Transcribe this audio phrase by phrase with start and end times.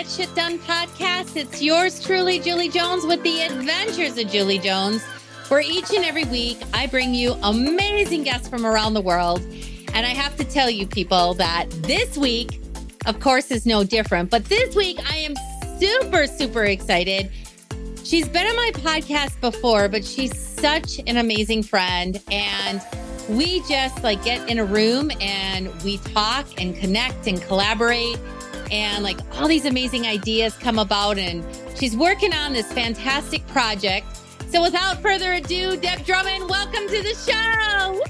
[0.00, 1.36] Get Shit Done podcast.
[1.36, 5.04] It's yours truly, Julie Jones, with the adventures of Julie Jones,
[5.48, 9.42] where each and every week I bring you amazing guests from around the world.
[9.92, 12.62] And I have to tell you, people, that this week,
[13.04, 14.30] of course, is no different.
[14.30, 15.34] But this week, I am
[15.78, 17.30] super, super excited.
[18.02, 22.22] She's been on my podcast before, but she's such an amazing friend.
[22.30, 22.80] And
[23.28, 28.18] we just like get in a room and we talk and connect and collaborate
[28.70, 31.44] and like all these amazing ideas come about and
[31.76, 34.06] she's working on this fantastic project.
[34.48, 38.02] So without further ado deb drummond welcome to the show.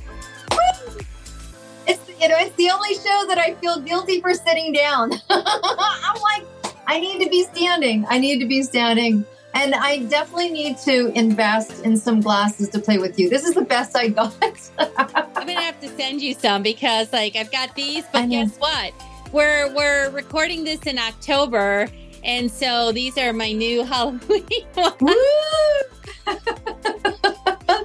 [1.87, 5.13] It's you know it's the only show that i feel guilty for sitting down.
[5.31, 6.47] I'm like
[6.87, 8.07] i need to be standing.
[8.09, 9.25] I need to be standing.
[9.53, 13.29] And I definitely need to invest in some glasses to play with you.
[13.29, 14.33] This is the best I got.
[14.79, 18.93] I'm gonna have to send you some because like I've got these, but guess what?
[19.33, 21.87] We're we're recording this in October,
[22.25, 24.45] and so these are my new Halloween.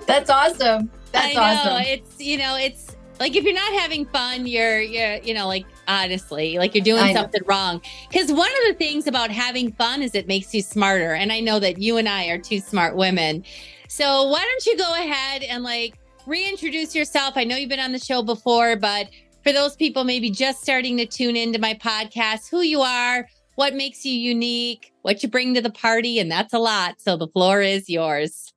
[0.08, 0.90] That's awesome.
[1.12, 1.42] That's I know.
[1.42, 1.84] Awesome.
[1.84, 5.68] It's you know, it's like if you're not having fun, you're you're you know, like
[5.88, 7.80] honestly, like you're doing something wrong.
[8.10, 11.14] Because one of the things about having fun is it makes you smarter.
[11.14, 13.44] And I know that you and I are two smart women.
[13.88, 17.34] So why don't you go ahead and like reintroduce yourself?
[17.38, 19.10] I know you've been on the show before, but
[19.46, 23.76] for those people maybe just starting to tune into my podcast, who you are, what
[23.76, 26.96] makes you unique, what you bring to the party, and that's a lot.
[27.00, 28.52] So the floor is yours.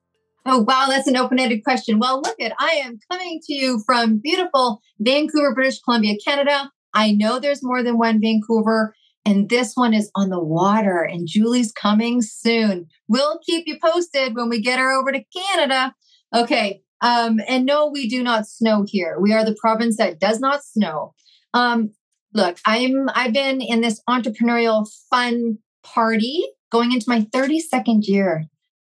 [0.46, 1.98] Oh, wow, that's an open ended question.
[1.98, 6.70] Well, look at, I am coming to you from beautiful Vancouver, British Columbia, Canada.
[6.94, 8.94] I know there's more than one Vancouver,
[9.26, 12.86] and this one is on the water, and Julie's coming soon.
[13.08, 15.94] We'll keep you posted when we get her over to Canada.
[16.34, 19.18] Okay, um, and no, we do not snow here.
[19.20, 21.14] We are the province that does not snow.
[21.54, 21.92] Um,
[22.34, 28.44] look, I'm I've been in this entrepreneurial fun party going into my 32nd year.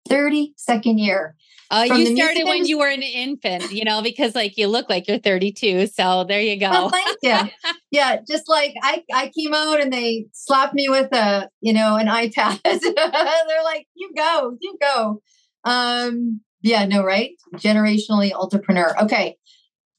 [0.10, 1.36] 32nd year.
[1.70, 5.08] Uh, you started when you were an infant, you know, because like you look like
[5.08, 5.88] you're 32.
[5.88, 6.70] So there you go.
[6.70, 7.72] Oh, thank you.
[7.92, 11.96] yeah, just like I, I came out and they slapped me with a, you know,
[11.96, 12.60] an iPad.
[12.64, 15.22] They're like, you go, you go.
[15.64, 17.32] Um, yeah, no, right?
[17.56, 18.96] Generationally entrepreneur.
[19.02, 19.38] Okay.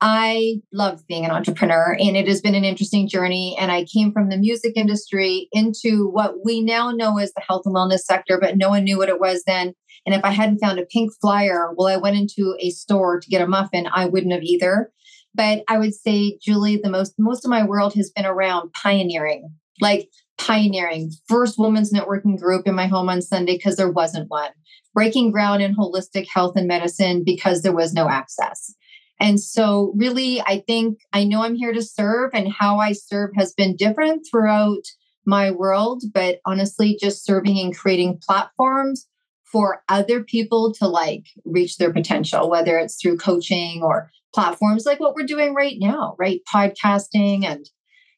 [0.04, 3.56] I love being an entrepreneur and it has been an interesting journey.
[3.58, 7.62] And I came from the music industry into what we now know as the health
[7.66, 9.74] and wellness sector, but no one knew what it was then.
[10.04, 13.28] And if I hadn't found a pink flyer, well, I went into a store to
[13.28, 14.90] get a muffin, I wouldn't have either.
[15.34, 19.50] But I would say, Julie, the most most of my world has been around pioneering,
[19.80, 21.12] like pioneering.
[21.28, 24.50] First women's networking group in my home on Sunday because there wasn't one.
[24.94, 28.74] Breaking ground in holistic health and medicine because there was no access.
[29.20, 33.30] And so, really, I think I know I'm here to serve, and how I serve
[33.36, 34.82] has been different throughout
[35.24, 36.02] my world.
[36.12, 39.06] But honestly, just serving and creating platforms
[39.44, 44.98] for other people to like reach their potential, whether it's through coaching or platforms like
[44.98, 46.40] what we're doing right now, right?
[46.52, 47.44] Podcasting.
[47.44, 47.68] And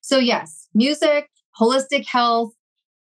[0.00, 1.28] so, yes, music,
[1.60, 2.52] holistic health.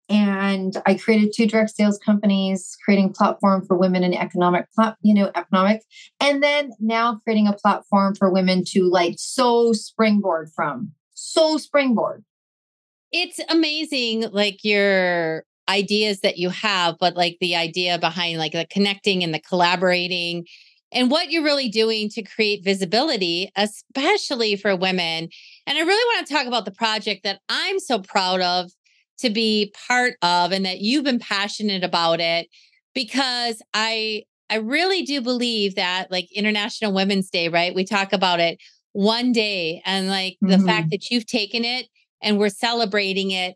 [0.10, 4.68] And I created two direct sales companies, creating platform for women in economic,
[5.02, 5.82] you know, economic,
[6.20, 12.24] and then now creating a platform for women to like so springboard from, so springboard.
[13.12, 18.68] It's amazing, like your ideas that you have, but like the idea behind like the
[18.70, 20.46] connecting and the collaborating
[20.92, 25.30] and what you're really doing to create visibility, especially for women.
[25.66, 28.72] And I really want to talk about the project that I'm so proud of
[29.20, 32.48] to be part of and that you've been passionate about it
[32.94, 37.74] because I I really do believe that like International Women's Day, right?
[37.74, 38.60] We talk about it
[38.92, 40.52] one day and like mm-hmm.
[40.52, 40.90] the fact mm-hmm.
[40.92, 41.88] that you've taken it
[42.22, 43.56] and we're celebrating it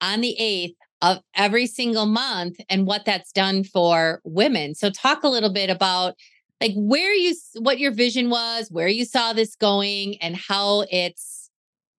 [0.00, 4.74] on the 8th of every single month and what that's done for women.
[4.74, 6.14] So talk a little bit about
[6.60, 11.37] like where you what your vision was, where you saw this going and how it's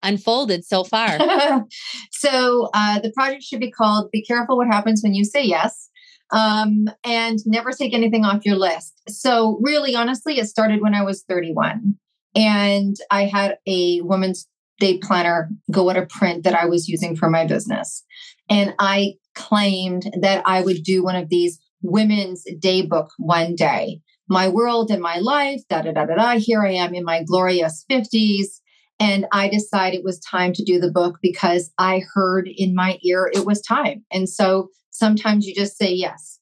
[0.02, 1.18] unfolded so far.
[2.12, 5.88] so uh, the project should be called Be Careful What Happens When You Say Yes.
[6.32, 9.00] Um, and never take anything off your list.
[9.08, 11.96] So, really, honestly, it started when I was 31.
[12.36, 14.46] And I had a woman's
[14.78, 18.04] day planner go out of print that I was using for my business.
[18.48, 24.00] And I claimed that I would do one of these women's day book one day.
[24.28, 26.38] My world and my life, da da da da da.
[26.38, 28.60] Here I am in my glorious 50s.
[29.00, 32.98] And I decided it was time to do the book because I heard in my
[33.02, 34.04] ear it was time.
[34.12, 36.38] And so sometimes you just say yes.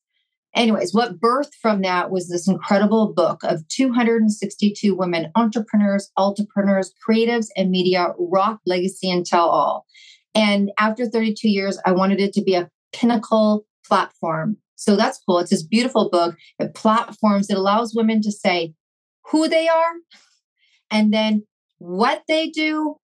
[0.56, 7.46] Anyways, what birthed from that was this incredible book of 262 women entrepreneurs, entrepreneurs, creatives,
[7.56, 9.86] and media rock legacy and tell all.
[10.34, 14.56] And after 32 years, I wanted it to be a pinnacle platform.
[14.74, 15.38] So that's cool.
[15.38, 16.36] It's this beautiful book.
[16.58, 18.74] It platforms, it allows women to say
[19.30, 19.92] who they are
[20.90, 21.44] and then
[21.78, 22.96] what they do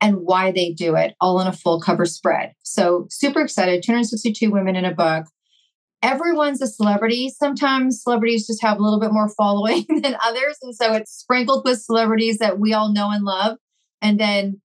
[0.00, 2.52] and why they do it, all in a full cover spread.
[2.62, 3.82] So super excited.
[3.82, 5.26] 262 women in a book.
[6.02, 7.28] Everyone's a celebrity.
[7.28, 10.56] Sometimes celebrities just have a little bit more following than others.
[10.62, 13.56] And so it's sprinkled with celebrities that we all know and love,
[14.00, 14.60] and then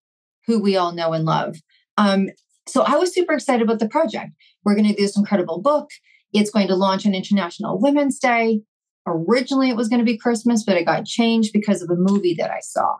[0.45, 1.55] who we all know and love.
[1.97, 2.29] Um,
[2.67, 4.31] so I was super excited about the project.
[4.63, 5.89] We're going to do this incredible book.
[6.33, 8.61] It's going to launch on International Women's Day.
[9.05, 12.35] Originally, it was going to be Christmas, but it got changed because of a movie
[12.37, 12.95] that I saw.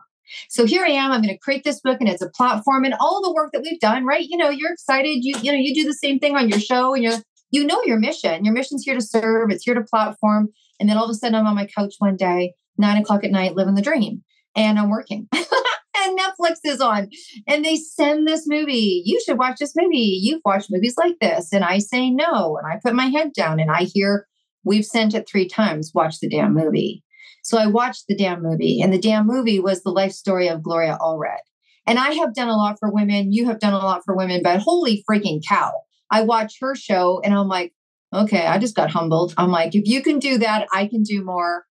[0.48, 1.12] So here I am.
[1.12, 3.62] I'm going to create this book, and it's a platform, and all the work that
[3.62, 4.04] we've done.
[4.04, 4.26] Right?
[4.28, 5.18] You know, you're excited.
[5.22, 7.18] You you know, you do the same thing on your show, and you're
[7.50, 8.44] you know your mission.
[8.44, 9.50] Your mission's here to serve.
[9.50, 10.48] It's here to platform.
[10.80, 13.30] And then all of a sudden, I'm on my couch one day, nine o'clock at
[13.30, 14.22] night, living the dream,
[14.56, 15.28] and I'm working.
[15.32, 17.08] and Netflix is on,
[17.46, 19.02] and they send this movie.
[19.04, 20.18] You should watch this movie.
[20.22, 23.60] You've watched movies like this, and I say no, and I put my head down,
[23.60, 24.26] and I hear
[24.64, 25.92] we've sent it three times.
[25.94, 27.03] Watch the damn movie.
[27.44, 30.62] So I watched the damn movie, and the damn movie was the life story of
[30.62, 31.44] Gloria Allred.
[31.86, 33.32] And I have done a lot for women.
[33.32, 35.82] You have done a lot for women, but holy freaking cow.
[36.10, 37.74] I watch her show and I'm like,
[38.14, 39.34] okay, I just got humbled.
[39.36, 41.66] I'm like, if you can do that, I can do more.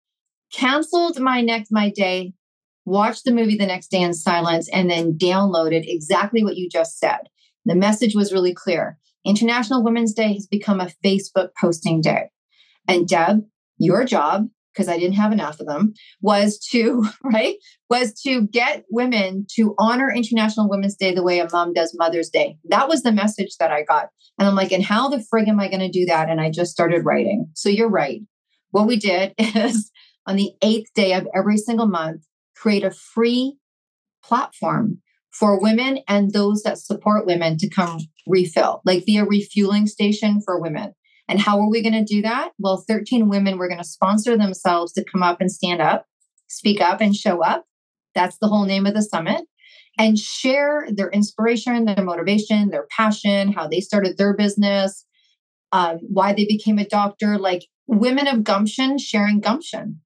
[0.52, 2.34] Canceled my next my day,
[2.84, 7.00] watched the movie the next day in silence, and then downloaded exactly what you just
[7.00, 7.30] said.
[7.64, 8.98] The message was really clear.
[9.26, 12.32] International Women's Day has become a Facebook posting day.
[12.90, 13.46] And Deb,
[13.78, 17.56] your job because I didn't have enough of them, was to, right,
[17.90, 22.30] was to get women to honor International Women's Day the way a mom does Mother's
[22.30, 22.58] Day.
[22.70, 24.10] That was the message that I got.
[24.40, 26.30] And I'm like, and how the frig am I going to do that?
[26.30, 27.48] And I just started writing.
[27.54, 28.22] So you're right.
[28.72, 29.92] What we did is
[30.26, 32.24] on the eighth day of every single month,
[32.56, 33.58] create a free
[34.24, 35.02] platform
[35.32, 40.42] for women and those that support women to come refill, like be a refueling station
[40.44, 40.94] for women.
[41.32, 42.52] And how are we going to do that?
[42.60, 46.06] Well, 13 women were going to sponsor themselves to come up and stand up,
[46.48, 47.64] speak up, and show up.
[48.14, 49.46] That's the whole name of the summit.
[49.98, 55.06] And share their inspiration, their motivation, their passion, how they started their business,
[55.72, 60.02] um, why they became a doctor, like women of gumption sharing gumption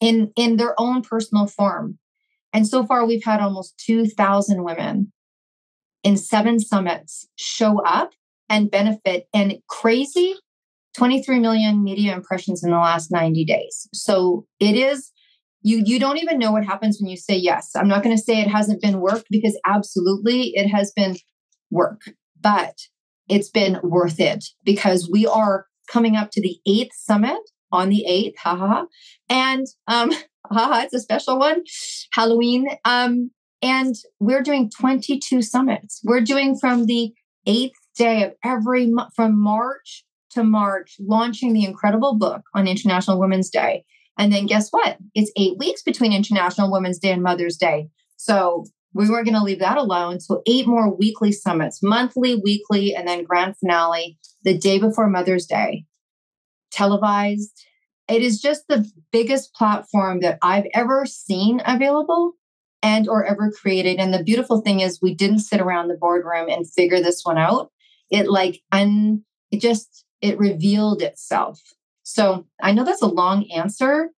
[0.00, 1.98] in, in their own personal form.
[2.54, 5.12] And so far, we've had almost 2,000 women
[6.02, 8.12] in seven summits show up
[8.48, 9.26] and benefit.
[9.34, 10.36] And crazy,
[10.96, 13.88] 23 million media impressions in the last 90 days.
[13.92, 15.12] So it is
[15.62, 17.70] you you don't even know what happens when you say yes.
[17.74, 21.16] I'm not going to say it hasn't been work because absolutely it has been
[21.70, 22.02] work,
[22.40, 22.78] but
[23.28, 27.40] it's been worth it because we are coming up to the 8th summit
[27.72, 28.84] on the 8th, haha.
[29.28, 30.12] And um
[30.50, 31.62] haha, it's a special one,
[32.12, 32.68] Halloween.
[32.84, 33.30] Um
[33.62, 36.00] and we're doing 22 summits.
[36.02, 37.12] We're doing from the
[37.46, 43.18] 8th day of every month from March to March, launching the incredible book on International
[43.18, 43.84] Women's Day.
[44.18, 44.98] And then guess what?
[45.14, 47.88] It's eight weeks between International Women's Day and Mother's Day.
[48.16, 50.20] So we weren't going to leave that alone.
[50.20, 55.46] So eight more weekly summits, monthly, weekly, and then grand finale the day before Mother's
[55.46, 55.84] Day,
[56.70, 57.64] televised.
[58.08, 62.32] It is just the biggest platform that I've ever seen available
[62.82, 63.98] and or ever created.
[63.98, 67.38] And the beautiful thing is we didn't sit around the boardroom and figure this one
[67.38, 67.70] out.
[68.10, 71.60] It like un it just it revealed itself.
[72.02, 74.10] So I know that's a long answer.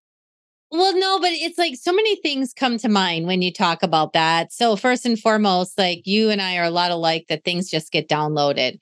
[0.71, 4.15] Well, no, but it's like so many things come to mind when you talk about
[4.15, 4.53] that.
[4.53, 7.93] So, first and foremost, like you and I are a lot alike that things just
[7.93, 8.79] get downloaded.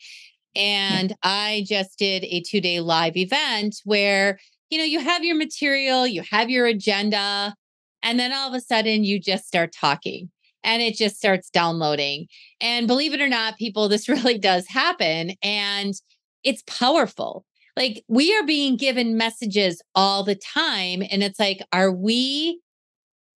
[0.55, 1.17] And yeah.
[1.25, 4.39] I just did a two day live event where,
[4.71, 7.57] you know, you have your material, you have your agenda,
[8.05, 10.31] and then all of a sudden you just start talking
[10.63, 12.27] and it just starts downloading.
[12.61, 15.33] And believe it or not, people, this really does happen.
[15.43, 15.95] And
[16.45, 17.45] it's powerful.
[17.77, 21.03] Like we are being given messages all the time.
[21.11, 22.61] And it's like, are we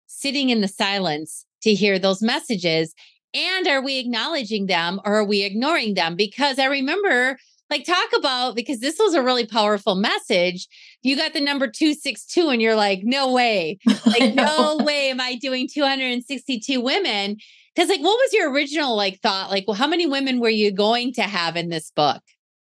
[0.08, 2.94] sitting in the silence to hear those messages?
[3.34, 6.16] And are we acknowledging them or are we ignoring them?
[6.16, 7.38] Because I remember,
[7.70, 10.68] like, talk about because this was a really powerful message.
[11.02, 13.80] You got the number 262, and you're like, no way.
[14.06, 17.38] Like, no way am I doing 262 women.
[17.74, 19.50] Because, like, what was your original like thought?
[19.50, 22.22] Like, well, how many women were you going to have in this book?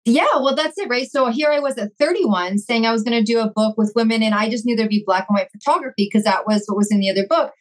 [0.09, 1.11] Yeah, well, that's it, right?
[1.11, 3.93] So here I was at 31 saying I was going to do a book with
[3.97, 6.77] women, and I just knew there'd be black and white photography because that was what
[6.77, 7.53] was in the other book.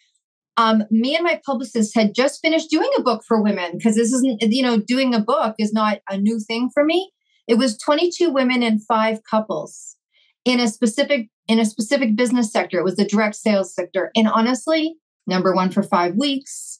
[0.56, 4.14] Um, me and my publicist had just finished doing a book for women because this
[4.14, 7.12] isn't, you know, doing a book is not a new thing for me.
[7.48, 9.98] It was 22 women and five couples
[10.46, 12.78] in a specific in a specific business sector.
[12.78, 16.80] It was the direct sales sector, and honestly, number one for five weeks,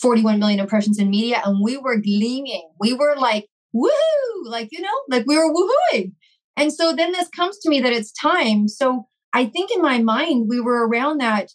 [0.00, 2.70] 41 million impressions in media, and we were gleaming.
[2.78, 4.44] We were like, woohoo!
[4.44, 6.12] like, you know, like we were woohooing.
[6.56, 8.68] And so then this comes to me that it's time.
[8.68, 11.50] So I think in my mind, we were around that.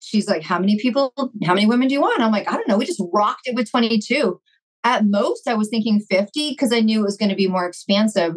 [0.00, 1.12] She's like, How many people,
[1.44, 2.22] how many women do you want?
[2.22, 2.78] I'm like, I don't know.
[2.78, 4.40] We just rocked it with 22.
[4.84, 7.66] At most, I was thinking 50 because I knew it was going to be more
[7.66, 8.34] expansive.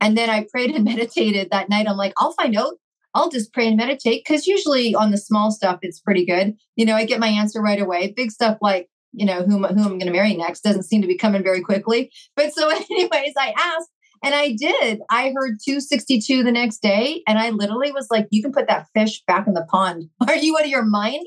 [0.00, 1.86] And then I prayed and meditated that night.
[1.88, 2.74] I'm like, I'll find out.
[3.12, 6.54] I'll just pray and meditate because usually on the small stuff, it's pretty good.
[6.76, 8.12] You know, I get my answer right away.
[8.16, 11.08] Big stuff like, you know, who, who I'm going to marry next doesn't seem to
[11.08, 12.12] be coming very quickly.
[12.36, 13.90] But so, anyways, I asked
[14.22, 15.00] and I did.
[15.10, 17.22] I heard 262 the next day.
[17.26, 20.10] And I literally was like, you can put that fish back in the pond.
[20.28, 21.26] Are you out of your mind?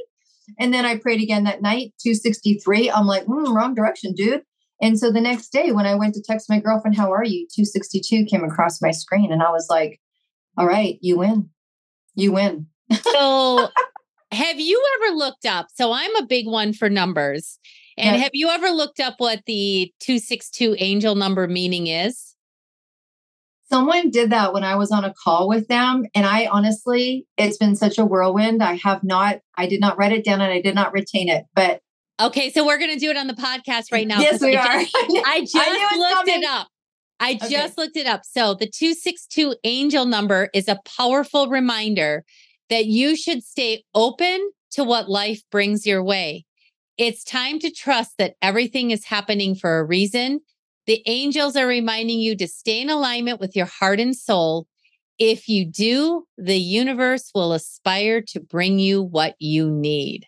[0.60, 2.92] And then I prayed again that night, 263.
[2.92, 4.44] I'm like, mm, wrong direction, dude.
[4.82, 7.48] And so the next day, when I went to text my girlfriend, How are you?
[7.56, 9.32] 262 came across my screen.
[9.32, 10.00] And I was like,
[10.58, 11.50] All right, you win.
[12.16, 12.68] You win.
[12.92, 13.70] so,
[14.34, 15.68] have you ever looked up?
[15.74, 17.60] So, I'm a big one for numbers.
[17.98, 22.36] And have you ever looked up what the 262 angel number meaning is?
[23.70, 26.06] Someone did that when I was on a call with them.
[26.13, 28.62] And I honestly, it's been such a whirlwind.
[28.62, 31.46] I have not, I did not write it down and I did not retain it.
[31.56, 31.82] But
[32.20, 34.20] okay, so we're going to do it on the podcast right now.
[34.20, 34.80] Yes, we I are.
[34.82, 36.44] Just, I just I looked coming.
[36.44, 36.68] it up.
[37.20, 37.50] I okay.
[37.50, 38.22] just looked it up.
[38.25, 42.25] So the 262 angel number is a powerful reminder
[42.74, 46.44] that you should stay open to what life brings your way.
[46.98, 50.42] It's time to trust that everything is happening for a reason
[50.86, 54.68] the angels are reminding you to stay in alignment with your heart and soul.
[55.18, 60.25] If you do, the universe will aspire to bring you what you need.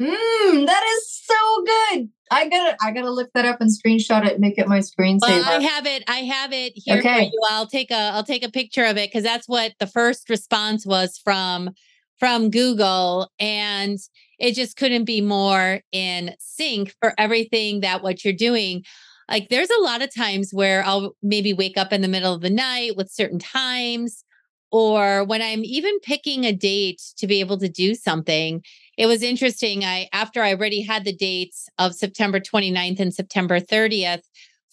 [0.00, 2.10] Mmm, that is so good.
[2.30, 5.20] I gotta I gotta look that up and screenshot it and make it my screensaver.
[5.22, 6.04] Well, I have it.
[6.08, 7.14] I have it here okay.
[7.14, 7.40] for you.
[7.50, 10.86] I'll take a I'll take a picture of it because that's what the first response
[10.86, 11.70] was from
[12.18, 13.30] from Google.
[13.40, 13.98] And
[14.38, 18.84] it just couldn't be more in sync for everything that what you're doing.
[19.28, 22.42] Like there's a lot of times where I'll maybe wake up in the middle of
[22.42, 24.24] the night with certain times
[24.70, 28.62] or when I'm even picking a date to be able to do something.
[29.00, 29.82] It was interesting.
[29.82, 34.20] I after I already had the dates of September 29th and September 30th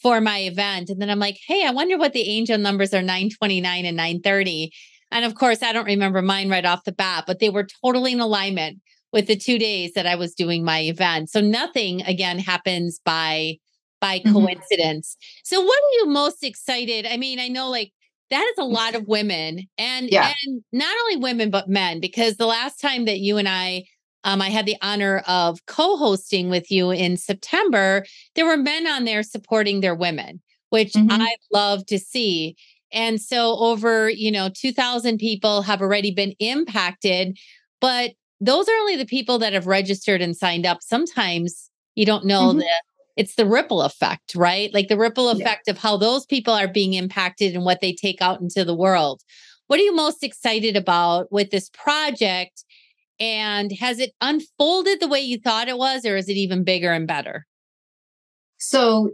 [0.01, 3.01] for my event and then I'm like, "Hey, I wonder what the angel numbers are
[3.01, 4.74] 929 and 930."
[5.13, 8.12] And of course, I don't remember mine right off the bat, but they were totally
[8.12, 8.81] in alignment
[9.13, 11.29] with the two days that I was doing my event.
[11.29, 13.60] So nothing again happens by
[14.01, 14.34] by mm-hmm.
[14.34, 15.15] coincidence.
[15.46, 17.07] So what are you most excited?
[17.07, 17.93] I mean, I know like
[18.29, 20.34] that is a lot of women and yeah.
[20.46, 23.86] and not only women but men because the last time that you and I
[24.27, 28.05] um, I had the honor of co-hosting with you in September.
[28.36, 31.22] There were men on there supporting their women, which mm-hmm.
[31.22, 32.57] I love to see.
[32.91, 37.38] And so over, you know, 2000 people have already been impacted,
[37.79, 40.79] but those are only the people that have registered and signed up.
[40.81, 42.60] Sometimes you don't know mm-hmm.
[42.60, 42.69] the
[43.15, 44.72] it's the ripple effect, right?
[44.74, 45.72] Like the ripple effect yeah.
[45.72, 49.24] of how those people are being impacted and what they take out into the world.
[49.67, 52.63] What are you most excited about with this project?
[53.19, 56.91] And has it unfolded the way you thought it was, or is it even bigger
[56.91, 57.47] and better?
[58.59, 59.12] So,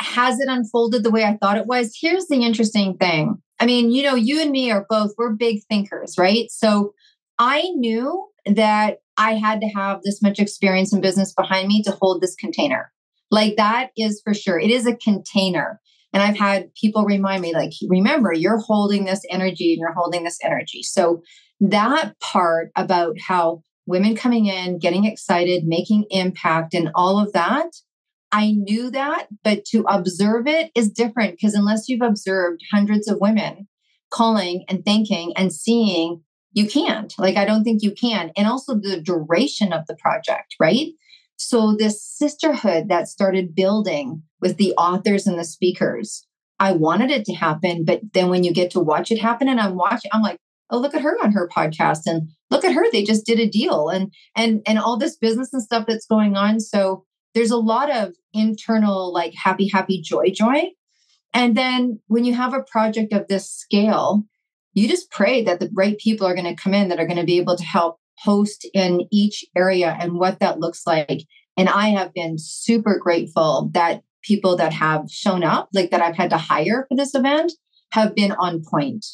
[0.00, 1.96] has it unfolded the way I thought it was?
[1.98, 3.42] Here's the interesting thing.
[3.58, 6.50] I mean, you know, you and me are both, we're big thinkers, right?
[6.50, 6.92] So,
[7.38, 11.92] I knew that I had to have this much experience in business behind me to
[11.92, 12.92] hold this container.
[13.30, 14.58] Like that is for sure.
[14.58, 15.80] It is a container.
[16.12, 20.24] And I've had people remind me, like, remember, you're holding this energy and you're holding
[20.24, 20.82] this energy.
[20.82, 21.22] So
[21.60, 27.70] that part about how women coming in, getting excited, making impact, and all of that,
[28.30, 33.18] I knew that, but to observe it is different because unless you've observed hundreds of
[33.20, 33.68] women
[34.10, 36.22] calling and thinking and seeing
[36.52, 37.12] you can't.
[37.18, 38.32] Like, I don't think you can.
[38.36, 40.88] And also the duration of the project, right?
[41.36, 46.26] So, this sisterhood that started building with the authors and the speakers,
[46.58, 47.84] I wanted it to happen.
[47.84, 50.38] But then when you get to watch it happen, and I'm watching, I'm like,
[50.70, 52.00] oh, look at her on her podcast.
[52.06, 52.90] And look at her.
[52.90, 56.36] They just did a deal and and and all this business and stuff that's going
[56.36, 56.60] on.
[56.60, 60.70] So there's a lot of internal, like happy, happy, joy, joy.
[61.34, 64.24] And then when you have a project of this scale,
[64.72, 67.18] you just pray that the right people are going to come in that are going
[67.18, 71.22] to be able to help host in each area and what that looks like.
[71.56, 76.16] And I have been super grateful that people that have shown up, like that I've
[76.16, 77.52] had to hire for this event,
[77.92, 79.04] have been on point,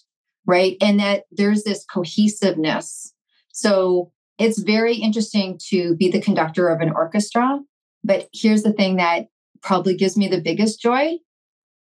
[0.46, 0.76] right?
[0.80, 3.12] And that there's this cohesiveness.
[3.52, 7.60] So it's very interesting to be the conductor of an orchestra.
[8.02, 9.26] But here's the thing that
[9.62, 11.18] probably gives me the biggest joy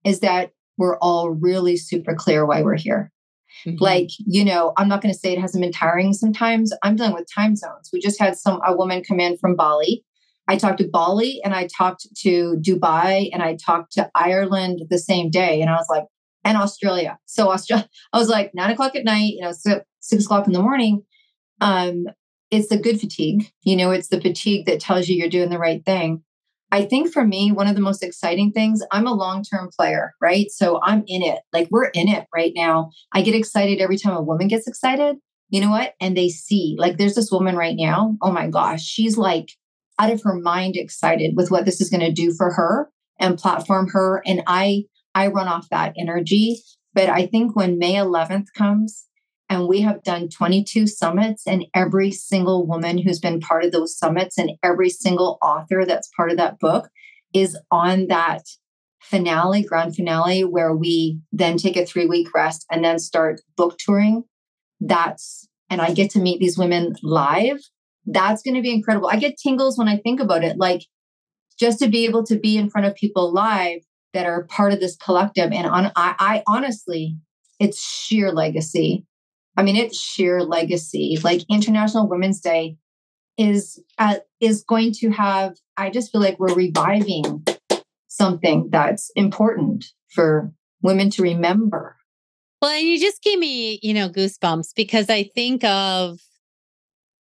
[0.04, 3.12] is that we're all really super clear why we're here.
[3.66, 3.82] Mm-hmm.
[3.82, 6.72] Like, you know, I'm not going to say it hasn't been tiring sometimes.
[6.82, 7.90] I'm dealing with time zones.
[7.92, 10.04] We just had some a woman come in from Bali
[10.46, 14.98] I talked to Bali and I talked to Dubai and I talked to Ireland the
[14.98, 15.60] same day.
[15.60, 16.04] And I was like,
[16.44, 17.18] and Australia.
[17.26, 19.52] So Australia, I was like nine o'clock at night, you know,
[20.00, 21.02] six o'clock in the morning.
[21.60, 22.06] Um,
[22.50, 23.50] it's the good fatigue.
[23.62, 26.22] You know, it's the fatigue that tells you you're doing the right thing.
[26.70, 30.12] I think for me, one of the most exciting things, I'm a long term player,
[30.20, 30.50] right?
[30.50, 31.38] So I'm in it.
[31.52, 32.90] Like we're in it right now.
[33.12, 35.16] I get excited every time a woman gets excited.
[35.50, 35.94] You know what?
[36.00, 38.16] And they see, like, there's this woman right now.
[38.22, 39.50] Oh my gosh, she's like
[40.00, 43.38] out of her mind excited with what this is going to do for her and
[43.38, 44.20] platform her.
[44.26, 46.60] And I, I run off that energy.
[46.94, 49.06] But I think when May 11th comes,
[49.50, 53.96] and we have done 22 summits, and every single woman who's been part of those
[53.96, 56.88] summits and every single author that's part of that book
[57.34, 58.42] is on that
[59.00, 63.76] finale, grand finale, where we then take a three week rest and then start book
[63.78, 64.24] touring.
[64.80, 67.58] That's, and I get to meet these women live.
[68.06, 69.08] That's going to be incredible.
[69.08, 70.56] I get tingles when I think about it.
[70.56, 70.82] Like
[71.58, 73.80] just to be able to be in front of people live
[74.14, 75.52] that are part of this collective.
[75.52, 77.16] And on, I, I honestly,
[77.60, 79.06] it's sheer legacy
[79.56, 81.18] I mean, it's sheer legacy.
[81.22, 82.76] Like International Women's Day
[83.38, 85.56] is uh, is going to have.
[85.76, 87.44] I just feel like we're reviving
[88.08, 90.52] something that's important for
[90.82, 91.96] women to remember.
[92.62, 96.18] Well, and you just gave me, you know, goosebumps because I think of,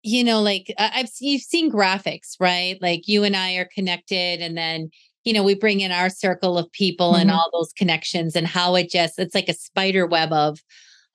[0.01, 2.77] you know, like I've you've seen graphics, right?
[2.81, 4.89] Like you and I are connected, and then
[5.27, 7.22] you know we bring in our circle of people mm-hmm.
[7.22, 10.60] and all those connections, and how it just it's like a spider web of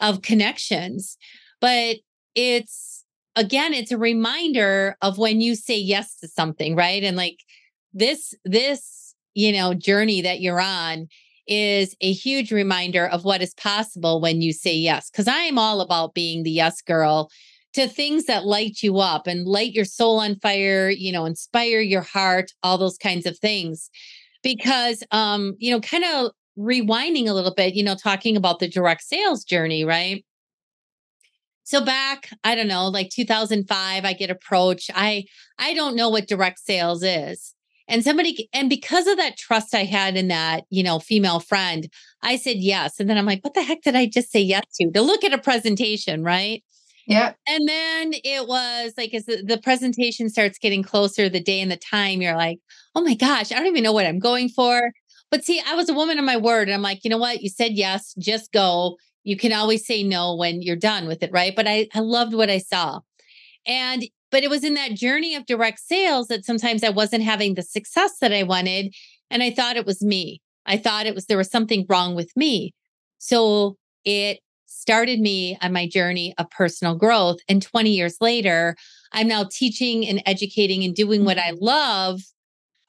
[0.01, 1.17] of connections.
[1.61, 1.97] But
[2.35, 3.05] it's
[3.37, 7.03] again, it's a reminder of when you say yes to something, right?
[7.03, 7.39] And like
[7.93, 11.09] this, this, you know, journey that you're on
[11.47, 15.11] is a huge reminder of what is possible when you say yes.
[15.11, 17.31] Cause I am all about being the yes girl
[17.75, 21.81] to things that light you up and light your soul on fire, you know, inspire
[21.81, 23.91] your heart, all those kinds of things.
[24.43, 28.69] Because um, you know, kind of rewinding a little bit, you know, talking about the
[28.69, 30.25] direct sales journey, right?
[31.65, 34.91] So back, I don't know, like 2005, I get approached.
[34.95, 35.25] I
[35.59, 37.55] I don't know what direct sales is.
[37.89, 41.89] And somebody and because of that trust I had in that, you know, female friend,
[42.23, 42.99] I said yes.
[42.99, 44.91] And then I'm like, what the heck did I just say yes to?
[44.93, 46.63] To look at a presentation, right?
[47.07, 47.33] Yeah.
[47.49, 51.77] And then it was like as the, presentation starts getting closer, the day and the
[51.77, 52.59] time, you're like,
[52.95, 54.93] oh my gosh, I don't even know what I'm going for.
[55.31, 56.69] But see, I was a woman of my word.
[56.69, 57.43] And I'm like, you know what?
[57.43, 58.97] You said yes, just go.
[59.25, 61.55] You can always say no when you're done with it, right?
[61.55, 63.01] But I, I loved what I saw.
[63.67, 67.55] And but it was in that journey of direct sales that sometimes I wasn't having
[67.55, 68.95] the success that I wanted.
[69.31, 70.41] And I thought it was me.
[70.67, 72.75] I thought it was there was something wrong with me.
[73.19, 74.41] So it
[74.73, 77.39] started me on my journey of personal growth.
[77.49, 78.77] And 20 years later,
[79.13, 81.65] I'm now teaching and educating and doing what I mm-hmm.
[81.65, 82.21] love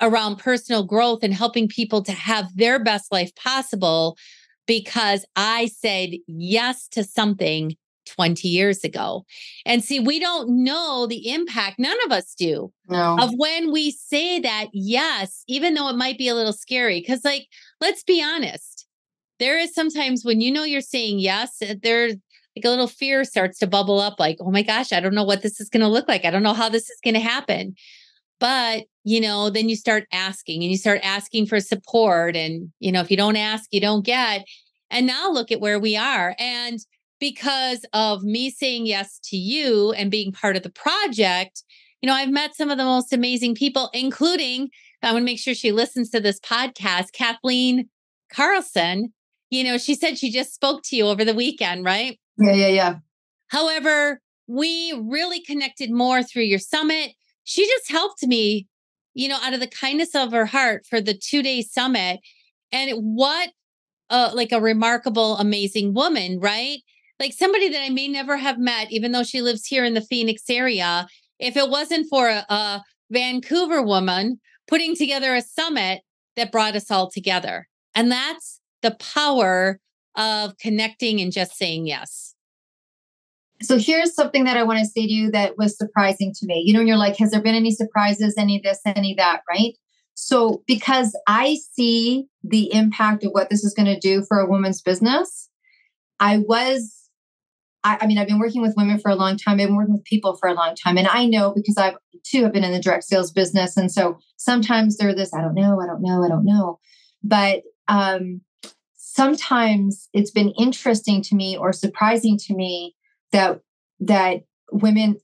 [0.02, 4.18] around personal growth and helping people to have their best life possible
[4.66, 9.26] because I said yes to something 20 years ago.
[9.66, 13.18] And see, we don't know the impact, none of us do, no.
[13.20, 17.00] of when we say that yes, even though it might be a little scary.
[17.00, 17.48] Because, like,
[17.80, 18.88] let's be honest,
[19.40, 22.16] there is sometimes when you know you're saying yes, eh, there's
[22.56, 25.24] like a little fear starts to bubble up, like, oh my gosh, I don't know
[25.24, 26.24] what this is going to look like.
[26.24, 27.76] I don't know how this is going to happen.
[28.40, 32.36] But, you know, then you start asking and you start asking for support.
[32.36, 34.46] And, you know, if you don't ask, you don't get.
[34.90, 36.36] And now look at where we are.
[36.38, 36.80] And
[37.20, 41.64] because of me saying yes to you and being part of the project,
[42.02, 44.70] you know, I've met some of the most amazing people, including,
[45.02, 47.90] I want to make sure she listens to this podcast, Kathleen
[48.32, 49.14] Carlson.
[49.54, 52.20] You know, she said she just spoke to you over the weekend, right?
[52.38, 52.96] Yeah, yeah, yeah.
[53.48, 57.12] However, we really connected more through your summit
[57.44, 58.68] she just helped me,
[59.14, 62.20] you know, out of the kindness of her heart for the two day summit.
[62.72, 63.50] And what,
[64.10, 66.80] uh, like a remarkable, amazing woman, right?
[67.20, 70.02] Like somebody that I may never have met, even though she lives here in the
[70.02, 71.08] Phoenix area.
[71.40, 76.02] If it wasn't for a, a Vancouver woman putting together a summit
[76.36, 77.68] that brought us all together.
[77.94, 79.80] And that's the power
[80.16, 82.36] of connecting and just saying yes.
[83.62, 86.64] So here's something that I want to say to you that was surprising to me.
[86.66, 89.74] You know, you're like, has there been any surprises, any this, any that, right?
[90.16, 94.50] So because I see the impact of what this is going to do for a
[94.50, 95.50] woman's business,
[96.20, 97.00] I was
[97.84, 99.54] I, I, mean, I've been working with women for a long time.
[99.54, 100.98] I've been working with people for a long time.
[100.98, 103.76] And I know because I've too have been in the direct sales business.
[103.76, 106.80] And so sometimes they're this, I don't know, I don't know, I don't know.
[107.24, 108.42] But um,
[109.16, 112.96] sometimes it's been interesting to me or surprising to me
[113.32, 113.62] that
[114.00, 115.18] that women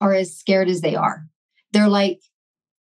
[0.00, 1.26] are as scared as they are.
[1.72, 2.20] They're like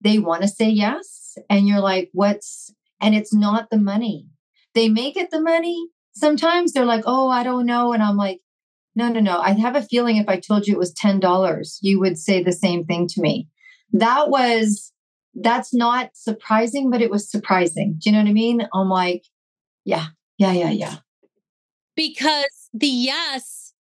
[0.05, 1.35] they want to say yes.
[1.49, 4.27] And you're like, what's, and it's not the money.
[4.75, 5.87] They make it the money.
[6.13, 7.91] Sometimes they're like, oh, I don't know.
[7.91, 8.39] And I'm like,
[8.95, 9.39] no, no, no.
[9.39, 12.51] I have a feeling if I told you it was $10, you would say the
[12.51, 13.49] same thing to me.
[13.93, 14.93] That was,
[15.33, 17.97] that's not surprising, but it was surprising.
[17.97, 18.67] Do you know what I mean?
[18.75, 19.23] I'm like,
[19.85, 20.95] yeah, yeah, yeah, yeah.
[21.95, 23.73] Because the yes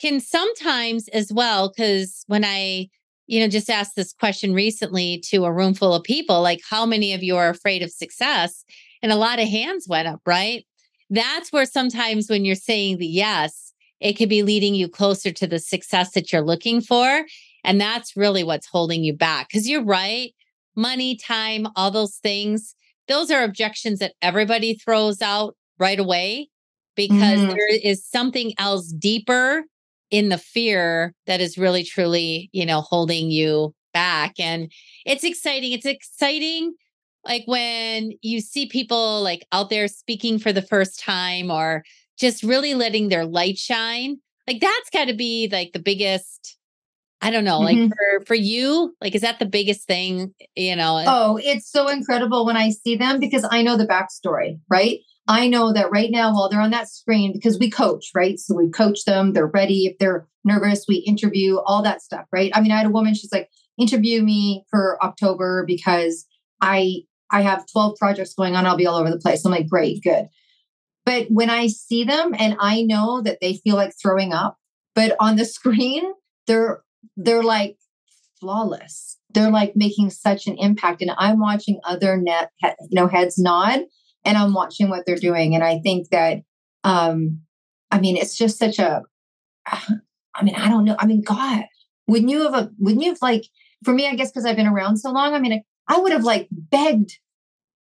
[0.00, 2.88] can sometimes as well, because when I,
[3.26, 6.86] you know, just asked this question recently to a room full of people, like how
[6.86, 8.64] many of you are afraid of success?
[9.02, 10.64] And a lot of hands went up, right?
[11.10, 15.46] That's where sometimes when you're saying the yes, it could be leading you closer to
[15.46, 17.24] the success that you're looking for.
[17.64, 19.48] And that's really what's holding you back.
[19.48, 20.32] Because you're right
[20.76, 22.74] money, time, all those things,
[23.08, 26.48] those are objections that everybody throws out right away
[26.94, 27.48] because mm-hmm.
[27.48, 29.64] there is something else deeper
[30.10, 34.34] in the fear that is really truly, you know, holding you back.
[34.38, 34.70] And
[35.04, 35.72] it's exciting.
[35.72, 36.74] It's exciting
[37.24, 41.82] like when you see people like out there speaking for the first time or
[42.18, 44.18] just really letting their light shine.
[44.46, 46.56] Like that's got to be like the biggest
[47.22, 47.88] I don't know, like mm-hmm.
[47.88, 51.02] for for you, like is that the biggest thing, you know?
[51.06, 54.98] Oh, it's so incredible when I see them because I know the backstory, right?
[55.28, 58.38] I know that right now while they're on that screen because we coach, right?
[58.38, 59.86] So we coach them, they're ready.
[59.86, 62.52] If they're nervous, we interview all that stuff, right?
[62.54, 66.26] I mean, I had a woman, she's like, interview me for October because
[66.60, 69.44] I I have 12 projects going on, I'll be all over the place.
[69.44, 70.28] I'm like, great, good.
[71.04, 74.58] But when I see them and I know that they feel like throwing up,
[74.94, 76.04] but on the screen,
[76.46, 76.82] they're
[77.16, 77.78] they're like
[78.40, 79.18] flawless.
[79.30, 81.02] They're like making such an impact.
[81.02, 83.80] And I'm watching other net, you know, heads nod
[84.26, 85.54] and I'm watching what they're doing.
[85.54, 86.42] And I think that,
[86.84, 87.40] um,
[87.90, 89.02] I mean, it's just such a,
[89.66, 90.96] I mean, I don't know.
[90.98, 91.64] I mean, God,
[92.06, 93.44] wouldn't you have, a, wouldn't you have like,
[93.84, 96.24] for me, I guess, because I've been around so long, I mean, I would have
[96.24, 97.12] like begged.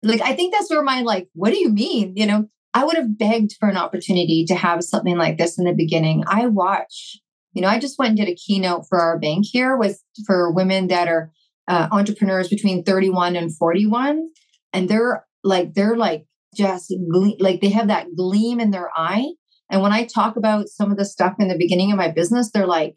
[0.03, 2.13] Like, I think that's where my, like, what do you mean?
[2.15, 5.65] You know, I would have begged for an opportunity to have something like this in
[5.65, 6.23] the beginning.
[6.27, 7.17] I watch
[7.53, 10.51] you know, I just went and did a keynote for our bank here with for
[10.51, 11.31] women that are
[11.67, 14.29] uh, entrepreneurs between 31 and 41,
[14.73, 16.25] and they're like they're like
[16.55, 19.33] just gle- like they have that gleam in their eye.
[19.69, 22.51] And when I talk about some of the stuff in the beginning of my business,
[22.51, 22.95] they're like,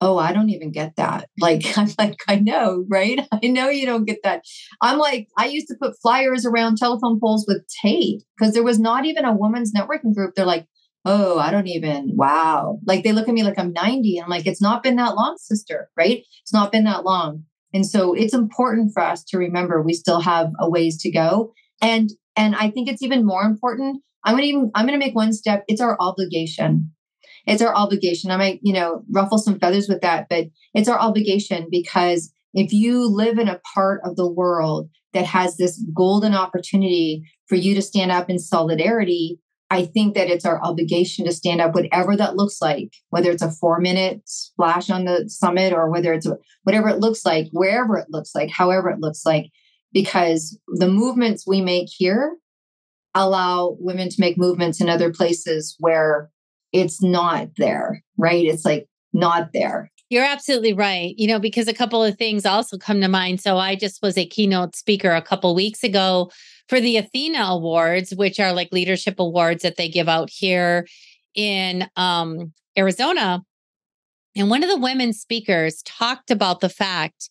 [0.00, 3.20] "Oh, I don't even get that." Like I'm like, I know, right?
[3.32, 4.44] I know you don't get that.
[4.80, 8.78] I'm like, I used to put flyers around telephone poles with tape because there was
[8.78, 10.34] not even a women's networking group.
[10.34, 10.66] They're like,
[11.04, 12.78] oh, I don't even, wow.
[12.86, 14.18] Like they look at me like I'm 90.
[14.18, 16.24] And I'm like, it's not been that long, sister, right?
[16.42, 17.44] It's not been that long.
[17.74, 21.52] And so it's important for us to remember we still have a ways to go.
[21.80, 24.02] And and I think it's even more important.
[24.24, 25.64] I'm gonna even I'm gonna make one step.
[25.68, 26.92] It's our obligation.
[27.46, 28.30] It's our obligation.
[28.30, 32.72] I might, you know, ruffle some feathers with that, but it's our obligation because if
[32.72, 37.74] you live in a part of the world that has this golden opportunity for you
[37.74, 39.40] to stand up in solidarity
[39.72, 43.40] I think that it's our obligation to stand up, whatever that looks like, whether it's
[43.40, 47.48] a four minute splash on the summit or whether it's a, whatever it looks like,
[47.52, 49.46] wherever it looks like, however it looks like,
[49.92, 52.36] because the movements we make here
[53.14, 56.30] allow women to make movements in other places where
[56.72, 58.44] it's not there, right?
[58.44, 59.90] It's like not there.
[60.08, 61.14] You're absolutely right.
[61.16, 63.40] You know, because a couple of things also come to mind.
[63.40, 66.30] So I just was a keynote speaker a couple weeks ago
[66.68, 70.86] for the Athena Awards, which are like leadership awards that they give out here
[71.34, 73.42] in um, Arizona.
[74.36, 77.28] And one of the women speakers talked about the fact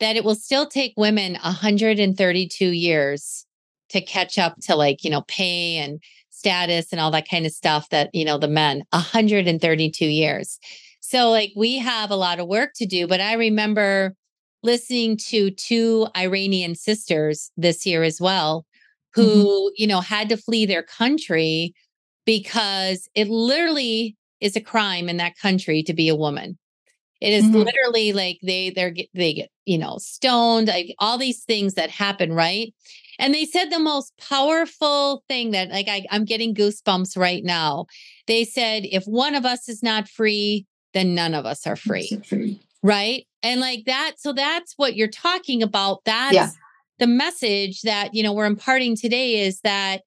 [0.00, 3.46] that it will still take women 132 years
[3.90, 7.52] to catch up to like, you know, pay and status and all that kind of
[7.52, 10.58] stuff that, you know, the men 132 years.
[11.00, 13.06] So, like, we have a lot of work to do.
[13.06, 14.14] But I remember
[14.62, 18.64] listening to two Iranian sisters this year as well,
[19.16, 19.28] mm-hmm.
[19.28, 19.74] who, mm-hmm.
[19.76, 21.74] you know, had to flee their country
[22.24, 26.58] because it literally is a crime in that country to be a woman.
[27.20, 27.56] It is mm-hmm.
[27.56, 32.32] literally like they they're they get you know stoned, like all these things that happen,
[32.32, 32.72] right?
[33.18, 37.86] And they said the most powerful thing that like I, I'm getting goosebumps right now.
[38.26, 42.18] They said if one of us is not free, then none of us are free.
[42.82, 43.26] Right.
[43.42, 44.12] And like that.
[44.16, 46.00] So that's what you're talking about.
[46.04, 46.50] That's yeah.
[46.98, 50.00] the message that, you know, we're imparting today is that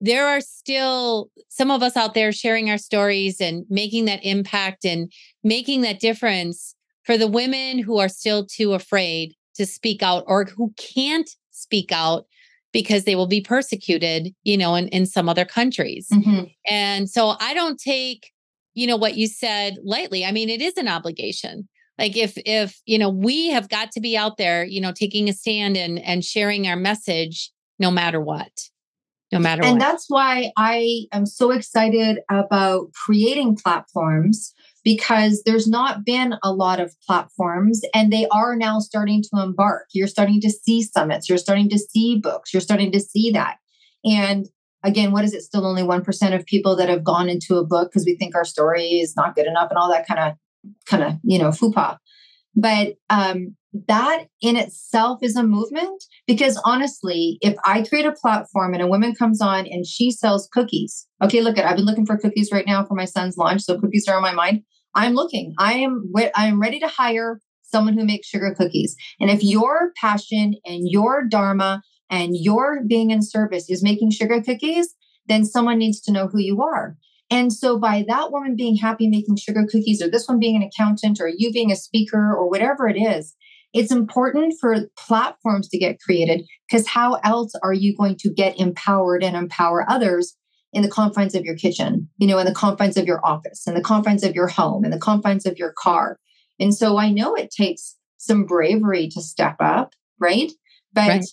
[0.00, 4.84] there are still some of us out there sharing our stories and making that impact
[4.84, 5.10] and
[5.42, 10.44] making that difference for the women who are still too afraid to speak out or
[10.44, 12.26] who can't speak out
[12.72, 16.08] because they will be persecuted, you know, in, in some other countries.
[16.12, 16.44] Mm-hmm.
[16.68, 18.32] And so I don't take
[18.74, 22.80] you know what you said lightly i mean it is an obligation like if if
[22.84, 25.98] you know we have got to be out there you know taking a stand and
[26.00, 28.68] and sharing our message no matter what
[29.34, 29.80] no matter and what.
[29.80, 36.80] that's why i am so excited about creating platforms because there's not been a lot
[36.80, 41.38] of platforms and they are now starting to embark you're starting to see summits you're
[41.38, 43.58] starting to see books you're starting to see that
[44.04, 44.46] and
[44.82, 47.90] again what is it still only 1% of people that have gone into a book
[47.90, 50.34] because we think our story is not good enough and all that kind of
[50.86, 51.98] kind of, you know, fupa.
[52.54, 53.56] But um,
[53.88, 58.86] that in itself is a movement because honestly, if I create a platform and a
[58.86, 62.50] woman comes on and she sells cookies, okay, look at I've been looking for cookies
[62.52, 64.62] right now for my son's lunch, so cookies are on my mind.
[64.94, 65.54] I'm looking.
[65.58, 68.94] I am I am ready to hire someone who makes sugar cookies.
[69.18, 74.40] And if your passion and your dharma and your being in service is making sugar
[74.40, 74.94] cookies,
[75.26, 76.96] then someone needs to know who you are.
[77.30, 80.62] And so, by that woman being happy making sugar cookies, or this one being an
[80.62, 83.34] accountant, or you being a speaker, or whatever it is,
[83.74, 88.58] it's important for platforms to get created because how else are you going to get
[88.58, 90.36] empowered and empower others
[90.72, 93.74] in the confines of your kitchen, you know, in the confines of your office, in
[93.74, 96.18] the confines of your home, in the confines of your car?
[96.58, 100.52] And so, I know it takes some bravery to step up, right?
[100.92, 101.24] But right.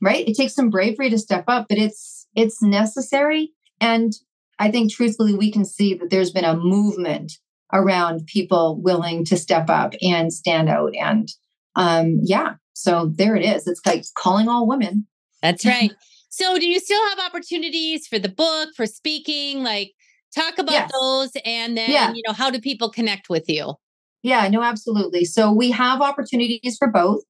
[0.00, 4.12] right, it takes some bravery to step up, but it's it's necessary and
[4.58, 7.32] I think truthfully, we can see that there's been a movement
[7.72, 10.94] around people willing to step up and stand out.
[10.94, 11.28] And
[11.76, 13.66] um, yeah, so there it is.
[13.66, 15.06] It's like calling all women.
[15.42, 15.92] That's right.
[16.28, 19.62] so, do you still have opportunities for the book, for speaking?
[19.62, 19.92] Like,
[20.34, 20.90] talk about yes.
[20.92, 21.30] those.
[21.44, 22.12] And then, yeah.
[22.12, 23.74] you know, how do people connect with you?
[24.22, 25.24] Yeah, no, absolutely.
[25.24, 27.22] So, we have opportunities for both.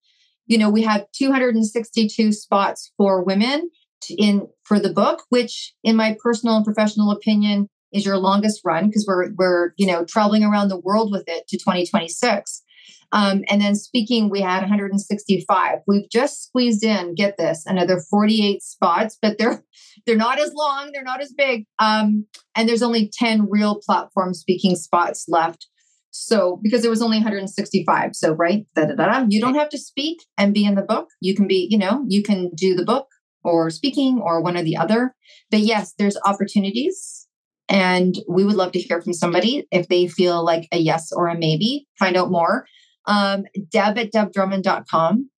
[0.47, 3.71] You know, we have 262 spots for women
[4.19, 8.87] in for the book, which in my personal and professional opinion is your longest run
[8.87, 12.63] because we're we're you know traveling around the world with it to 2026.
[13.13, 15.79] Um, and then speaking, we had 165.
[15.87, 19.63] We've just squeezed in, get this, another 48 spots, but they're
[20.07, 21.67] they're not as long, they're not as big.
[21.79, 25.67] Um, and there's only 10 real platform speaking spots left.
[26.11, 28.15] So because there was only 165.
[28.15, 31.09] So right, da, da, da, you don't have to speak and be in the book.
[31.21, 33.09] You can be, you know, you can do the book
[33.43, 35.15] or speaking or one or the other.
[35.51, 37.27] But yes, there's opportunities.
[37.69, 41.29] And we would love to hear from somebody if they feel like a yes or
[41.29, 41.87] a maybe.
[41.99, 42.67] Find out more.
[43.07, 45.31] Um, deb at debdrummond.com.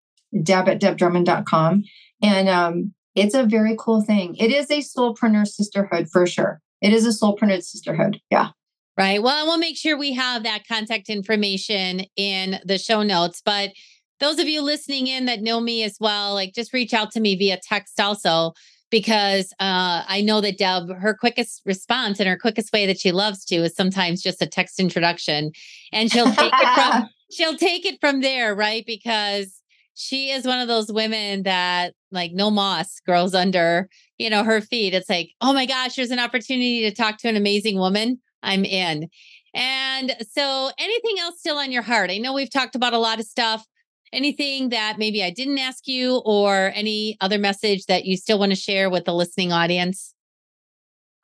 [0.43, 1.85] Deb at debdrummond.com.
[2.23, 4.37] And um, it's a very cool thing.
[4.37, 6.61] It is a soulpreneur sisterhood for sure.
[6.81, 8.21] It is a soulpreneur sisterhood.
[8.31, 8.51] Yeah.
[8.99, 9.23] Right.
[9.23, 13.43] Well, we'll make sure we have that contact information in the show notes.
[13.45, 13.73] But
[14.21, 17.21] those of you listening in that know me as well, like just reach out to
[17.21, 18.53] me via text also,
[18.91, 23.13] because uh, I know that Deb, her quickest response and her quickest way that she
[23.13, 25.53] loves to is sometimes just a text introduction,
[25.93, 28.85] and she'll take it from she'll take it from there, right?
[28.87, 29.61] Because
[29.95, 34.61] she is one of those women that like no moss grows under you know her
[34.61, 34.95] feet.
[34.95, 38.21] It's like, oh my gosh, there's an opportunity to talk to an amazing woman.
[38.43, 39.09] I'm in.
[39.55, 42.11] And so, anything else still on your heart?
[42.11, 43.65] I know we've talked about a lot of stuff
[44.13, 48.53] anything that maybe I didn't ask you or any other message that you still want
[48.53, 50.15] to share with the listening audience?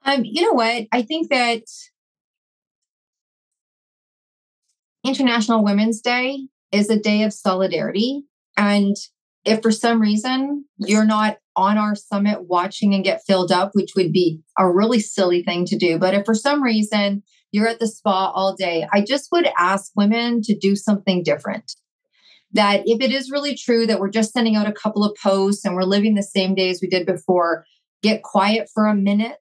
[0.04, 0.86] Um, you know what?
[0.92, 1.62] I think that
[5.04, 8.24] International Women's Day is a day of solidarity.
[8.56, 8.96] And
[9.44, 13.92] if for some reason you're not on our summit watching and get filled up, which
[13.96, 17.80] would be a really silly thing to do, but if for some reason you're at
[17.80, 21.74] the spa all day, I just would ask women to do something different
[22.52, 25.64] that if it is really true that we're just sending out a couple of posts
[25.64, 27.64] and we're living the same days we did before,
[28.02, 29.38] get quiet for a minute,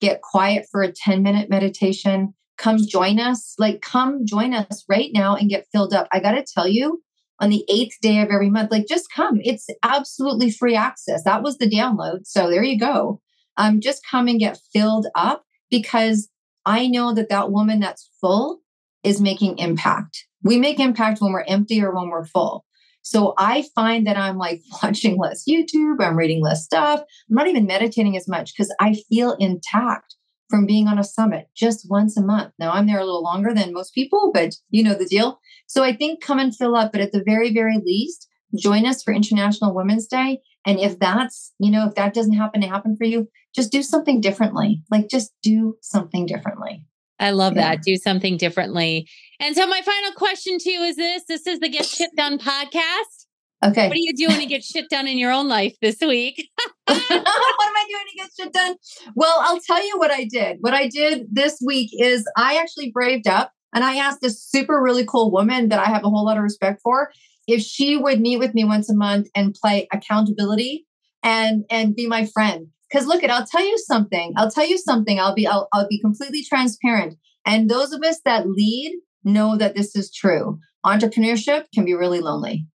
[0.00, 2.34] get quiet for a 10 minute meditation.
[2.58, 3.54] Come join us.
[3.58, 6.08] Like, come join us right now and get filled up.
[6.12, 7.02] I got to tell you,
[7.40, 9.38] on the eighth day of every month, like, just come.
[9.42, 11.22] It's absolutely free access.
[11.24, 12.26] That was the download.
[12.26, 13.20] So there you go.
[13.56, 16.28] Um, just come and get filled up because
[16.66, 18.60] I know that that woman that's full
[19.02, 20.26] is making impact.
[20.42, 22.64] We make impact when we're empty or when we're full.
[23.02, 27.00] So I find that I'm like watching less YouTube, I'm reading less stuff.
[27.00, 30.16] I'm not even meditating as much because I feel intact
[30.48, 32.52] from being on a summit just once a month.
[32.58, 35.40] Now I'm there a little longer than most people, but you know the deal.
[35.66, 39.02] So I think come and fill up, but at the very, very least, join us
[39.02, 40.40] for International Women's Day.
[40.66, 43.82] And if that's, you know, if that doesn't happen to happen for you, just do
[43.82, 44.82] something differently.
[44.90, 46.84] Like just do something differently.
[47.20, 47.74] I love yeah.
[47.74, 47.82] that.
[47.82, 49.08] Do something differently.
[49.40, 51.24] And so my final question to you is this.
[51.28, 53.17] This is the Get Shit Done podcast.
[53.64, 53.88] Okay.
[53.88, 56.48] What are you doing to get shit done in your own life this week?
[56.86, 58.76] what am I doing to get shit done?
[59.16, 60.58] Well, I'll tell you what I did.
[60.60, 63.52] What I did this week is I actually braved up.
[63.74, 66.42] And I asked this super really cool woman that I have a whole lot of
[66.42, 67.10] respect for
[67.46, 70.86] if she would meet with me once a month and play accountability
[71.22, 72.68] and and be my friend.
[72.90, 74.32] Because look at, I'll tell you something.
[74.36, 75.20] I'll tell you something.
[75.20, 77.16] I'll be I'll, I'll be completely transparent.
[77.44, 78.94] And those of us that lead
[79.24, 80.58] know that this is true.
[80.86, 82.66] Entrepreneurship can be really lonely.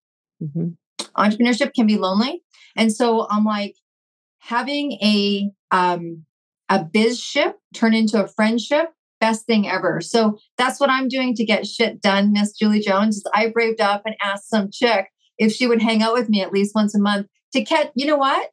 [0.44, 0.68] Mm-hmm.
[1.18, 2.44] Entrepreneurship can be lonely.
[2.76, 3.76] And so I'm like,
[4.44, 6.26] having a um,
[6.70, 11.34] a biz ship turn into a friendship best thing ever so that's what i'm doing
[11.34, 15.52] to get shit done miss julie jones i braved up and asked some chick if
[15.54, 18.18] she would hang out with me at least once a month to catch you know
[18.18, 18.50] what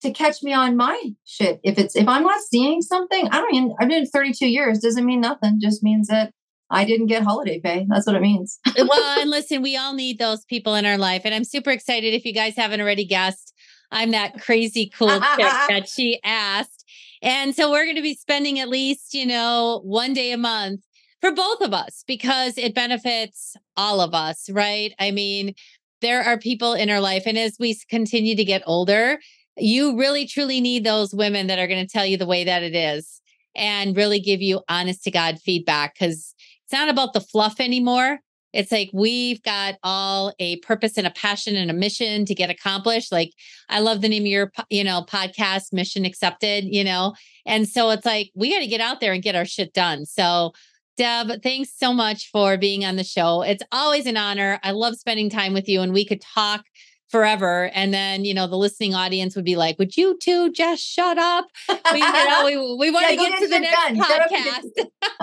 [0.00, 3.54] to catch me on my shit if it's if i'm not seeing something i don't
[3.54, 6.32] even i've been 32 years doesn't mean nothing just means that
[6.70, 7.86] I didn't get holiday pay.
[7.88, 8.58] That's what it means.
[8.78, 11.22] Uh, well, and listen, we all need those people in our life.
[11.24, 13.54] And I'm super excited if you guys haven't already guessed.
[13.90, 16.84] I'm that crazy cool chick that she asked.
[17.22, 20.82] And so we're going to be spending at least, you know, one day a month
[21.20, 24.94] for both of us because it benefits all of us, right?
[24.98, 25.54] I mean,
[26.00, 27.24] there are people in our life.
[27.26, 29.18] And as we continue to get older,
[29.56, 32.62] you really truly need those women that are going to tell you the way that
[32.62, 33.20] it is
[33.56, 36.34] and really give you honest to God feedback because
[36.68, 38.20] it's not about the fluff anymore.
[38.52, 42.50] It's like we've got all a purpose and a passion and a mission to get
[42.50, 43.10] accomplished.
[43.10, 43.32] Like
[43.70, 47.14] I love the name of your, you know, podcast, Mission Accepted, you know.
[47.46, 50.04] And so it's like we got to get out there and get our shit done.
[50.04, 50.52] So
[50.98, 53.40] Deb, thanks so much for being on the show.
[53.40, 54.60] It's always an honor.
[54.62, 56.66] I love spending time with you and we could talk
[57.08, 57.70] forever.
[57.72, 61.16] And then, you know, the listening audience would be like, would you two just shut
[61.16, 61.46] up?
[61.90, 63.78] We, you know, we, we want yeah, to get to the next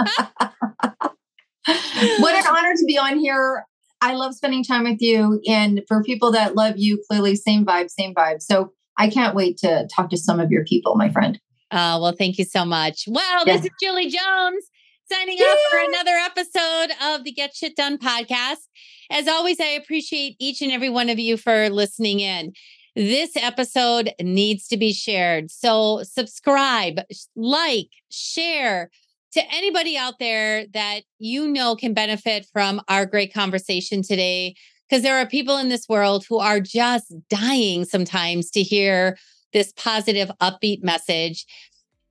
[0.02, 1.12] podcast.
[1.66, 3.66] what an honor to be on here.
[4.02, 5.42] I love spending time with you.
[5.48, 8.42] And for people that love you, clearly, same vibe, same vibe.
[8.42, 11.40] So I can't wait to talk to some of your people, my friend.
[11.72, 13.06] Oh, well, thank you so much.
[13.08, 13.58] Well, yeah.
[13.58, 14.66] this is Julie Jones
[15.12, 18.68] signing off for another episode of the Get Shit Done podcast.
[19.12, 22.54] As always, I appreciate each and every one of you for listening in.
[22.96, 25.52] This episode needs to be shared.
[25.52, 27.02] So subscribe,
[27.36, 28.90] like, share,
[29.36, 34.56] to anybody out there that you know can benefit from our great conversation today,
[34.88, 39.18] because there are people in this world who are just dying sometimes to hear
[39.52, 41.46] this positive, upbeat message.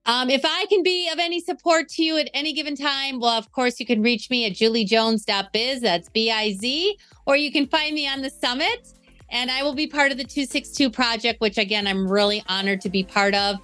[0.04, 3.38] Um, if I can be of any support to you at any given time, well,
[3.38, 5.80] of course, you can reach me at juliejones.biz.
[5.80, 8.92] That's B I Z, or you can find me on the summit.
[9.30, 12.90] And I will be part of the 262 project, which again, I'm really honored to
[12.90, 13.56] be part of.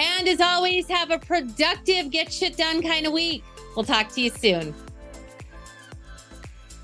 [0.00, 3.44] And as always, have a productive, get shit done kind of week.
[3.76, 4.74] We'll talk to you soon.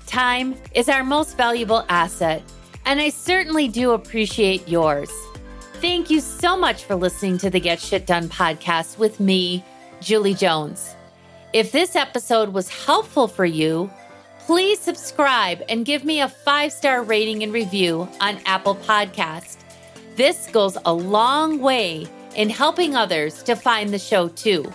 [0.05, 2.43] Time is our most valuable asset,
[2.85, 5.09] and I certainly do appreciate yours.
[5.81, 9.65] Thank you so much for listening to the Get Shit Done podcast with me,
[9.99, 10.95] Julie Jones.
[11.53, 13.89] If this episode was helpful for you,
[14.41, 19.57] please subscribe and give me a five star rating and review on Apple Podcast.
[20.15, 24.71] This goes a long way in helping others to find the show too.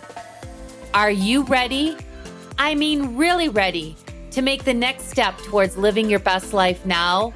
[0.93, 1.97] Are you ready?
[2.59, 3.97] I mean, really ready
[4.33, 7.33] to make the next step towards living your best life now?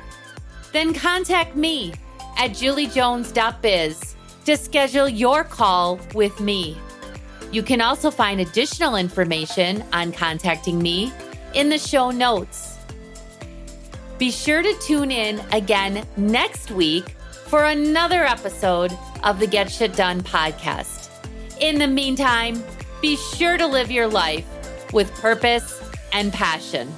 [0.73, 1.95] Then contact me
[2.37, 6.77] at juliejones.biz to schedule your call with me.
[7.53, 11.13] You can also find additional information on contacting me
[11.55, 12.77] in the show notes.
[14.19, 17.11] Be sure to tune in again next week
[17.47, 21.09] for another episode of the Get Shit Done podcast.
[21.61, 22.63] In the meantime,
[23.01, 24.45] be sure to live your life
[24.93, 26.93] with purpose and passion.